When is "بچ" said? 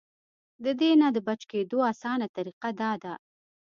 1.27-1.41